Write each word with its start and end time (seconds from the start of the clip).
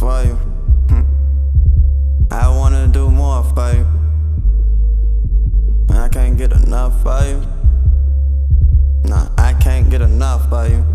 For 0.00 0.24
you. 0.24 0.34
Hmm. 0.90 1.02
I 2.32 2.48
wanna 2.48 2.88
do 2.88 3.08
more 3.08 3.44
for 3.44 3.72
you. 3.72 3.86
I 5.94 6.08
can't 6.08 6.36
get 6.36 6.52
enough 6.52 7.00
for 7.02 7.22
you. 7.24 7.40
Nah, 9.04 9.28
I 9.38 9.54
can't 9.54 9.88
get 9.88 10.02
enough 10.02 10.48
for 10.48 10.66
you. 10.66 10.91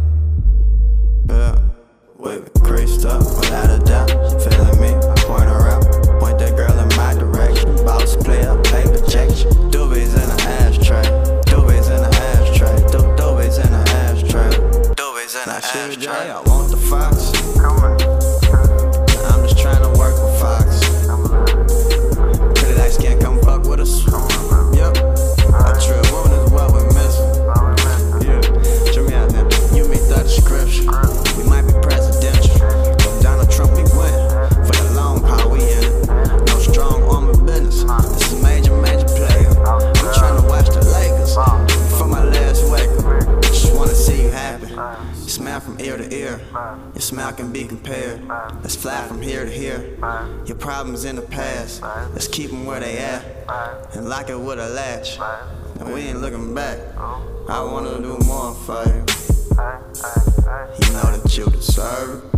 To 45.98 46.14
ear. 46.16 46.40
Your 46.94 47.02
smile 47.02 47.34
can 47.34 47.52
be 47.52 47.66
compared. 47.66 48.28
Let's 48.62 48.76
fly 48.76 49.06
from 49.08 49.22
here 49.22 49.46
to 49.46 49.52
here. 49.52 49.98
Your 50.46 50.58
problems 50.58 51.06
in 51.06 51.16
the 51.16 51.22
past. 51.22 51.82
Let's 52.14 52.28
keep 52.28 52.52
them 52.52 52.66
where 52.66 52.80
they 52.80 52.98
at. 52.98 53.24
And 53.96 54.08
lock 54.10 54.30
it 54.30 54.40
with 54.40 54.60
a 54.60 54.70
latch. 54.70 55.20
And 55.80 55.94
we 55.94 56.02
ain't 56.02 56.22
looking 56.22 56.54
back. 56.54 56.80
I 57.50 57.64
wanna 57.64 58.02
do 58.02 58.18
more 58.26 58.54
for 58.54 58.84
you. 58.86 59.04
You 60.80 60.94
know 60.94 61.12
that 61.16 61.38
you 61.38 61.46
deserve 61.46 62.24
it. 62.24 62.38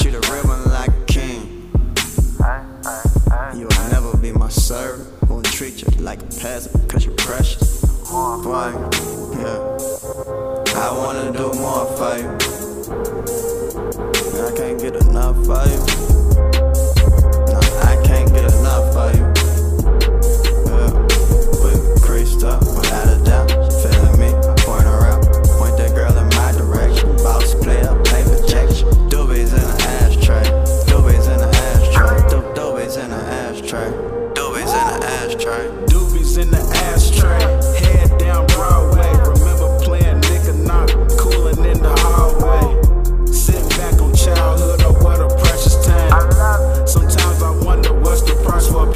Treat 0.00 0.14
a 0.14 0.20
real 0.32 0.44
one 0.44 0.64
like 0.70 0.90
a 0.90 1.04
king. 1.06 1.70
You 3.54 3.66
will 3.66 3.88
never 3.90 4.16
be 4.16 4.32
my 4.32 4.48
servant. 4.48 5.08
Won't 5.28 5.46
treat 5.46 5.82
you 5.82 5.88
like 6.02 6.20
a 6.22 6.26
peasant, 6.26 6.88
cause 6.88 7.04
you're 7.04 7.14
precious. 7.14 7.80
Boy, 8.10 8.72
yeah. 9.38 10.69
I 10.90 10.92
wanna 10.92 11.30
do 11.30 11.52
more 11.54 11.86
for 11.96 12.18
you. 12.18 12.28
I 14.42 14.50
can't 14.56 14.80
get 14.80 14.96
enough 14.96 15.36
for 15.46 15.62
you. 15.70 15.78
No, 17.46 17.60
I 17.86 17.94
can't 18.04 18.28
get 18.32 18.52
enough 18.58 18.92
for 18.92 19.08
you. 19.14 19.24
Yeah. 20.66 20.90
We 21.62 21.70
creased 22.00 22.42
up 22.42 22.60
without 22.74 23.06
a 23.06 23.22
doubt. 23.22 23.50
She 23.50 23.86
feeling 23.86 24.18
me. 24.18 24.30
Point 24.66 24.82
her 24.82 25.06
out. 25.06 25.22
Point 25.58 25.76
that 25.78 25.92
girl 25.94 26.10
in 26.18 26.26
my 26.34 26.50
direction. 26.58 27.14
Boss 27.18 27.54
player, 27.54 27.94
paper 28.10 28.36
projection. 28.40 28.88
Doobies 29.08 29.54
in 29.54 29.62
the 29.62 29.76
ashtray. 30.02 30.42
Doobies 30.90 31.26
in 31.32 31.38
the 31.38 31.50
ashtray. 31.70 32.18
Do- 32.28 32.50
doobies 32.60 32.96
in 33.00 33.10
the 33.10 33.16
ashtray. 33.16 33.90
Doobies 34.34 34.74
in 34.74 34.86
the 34.90 35.06
ashtray. 35.06 35.68
Doobies 35.86 36.36
in 36.42 36.50
the 36.50 36.58
ashtray, 36.58 36.99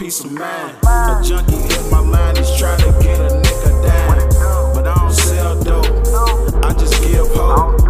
peace 0.04 0.22
of 0.22 0.32
mind. 0.32 0.76
A 0.84 1.22
junkie 1.24 1.56
in 1.56 1.90
my 1.90 2.02
mind 2.02 2.36
he's 2.36 2.54
trying 2.58 2.78
to 2.80 2.92
get 3.02 3.18
a 3.20 3.30
nigga 3.40 3.82
down. 3.82 4.74
But 4.74 4.86
I 4.86 4.94
don't 4.96 5.10
sell 5.10 5.62
dope, 5.62 5.86
I 6.62 6.74
just 6.74 7.02
give 7.02 7.26
hope. 7.30 7.80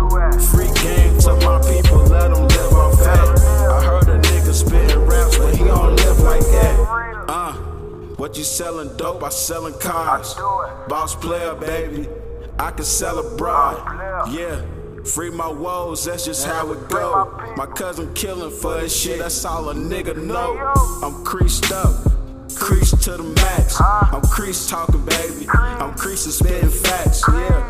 Free 0.53 0.71
game 0.81 1.19
to 1.19 1.35
my 1.43 1.59
people, 1.67 2.05
let 2.07 2.31
them 2.31 2.47
live 2.47 2.73
off 2.73 2.99
that. 3.01 3.39
I 3.69 3.85
heard 3.85 4.09
a 4.09 4.21
nigga 4.21 4.53
spitting 4.53 5.05
raps, 5.07 5.39
but 5.39 5.57
he 5.57 5.65
don't 5.65 5.97
live 5.97 6.21
like 6.21 6.43
that. 6.43 7.25
Uh, 7.29 7.53
what 8.15 8.39
you 8.39 8.45
selling 8.45 8.97
dope? 8.97 9.25
I 9.25 9.31
selling 9.31 9.77
cars. 9.81 10.35
Boss 10.89 11.17
player, 11.17 11.57
baby. 11.57 12.09
I 12.61 12.71
can 12.71 12.85
sell 12.85 13.19
a 13.19 13.35
abroad. 13.35 14.31
Yeah. 14.33 14.63
Free 15.05 15.29
my 15.31 15.49
woes, 15.49 16.07
that's 16.07 16.25
just 16.25 16.47
how 16.47 16.73
it 16.73 16.89
go. 16.89 17.31
My 17.57 17.67
cousin 17.67 18.13
killing 18.15 18.51
for 18.51 18.79
his 18.81 18.97
shit, 18.97 19.19
that's 19.19 19.45
all 19.45 19.69
a 19.69 19.75
nigga 19.75 20.17
know. 20.17 20.57
I'm 21.03 21.25
creased 21.25 21.71
up, 21.73 21.95
creased 22.57 23.03
to 23.03 23.19
the 23.19 23.23
max. 23.23 23.81
I'm 23.81 24.23
creased 24.23 24.71
talking, 24.71 25.05
baby. 25.05 25.47
I'm 25.53 25.95
creased 25.95 26.25
and 26.25 26.35
spitting 26.35 26.71
facts, 26.71 27.23
yeah. 27.29 27.63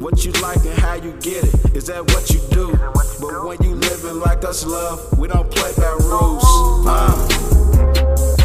What 0.00 0.24
you 0.24 0.32
like 0.40 0.64
and 0.64 0.78
how 0.78 0.94
you 0.94 1.12
get 1.20 1.44
it, 1.44 1.76
is 1.76 1.86
that 1.88 2.02
what 2.12 2.30
you 2.30 2.40
do? 2.50 2.72
But 3.20 3.44
when 3.44 3.58
you 3.62 3.74
living 3.76 4.18
like 4.20 4.44
us, 4.44 4.64
love, 4.64 5.18
we 5.18 5.28
don't 5.28 5.50
play 5.50 5.72
by 5.76 5.96
rules. 6.00 6.42
Uh. 6.88 8.39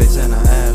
Doobies 0.00 0.24
in 0.24 0.30
the 0.30 0.36
ashtray. 0.36 0.69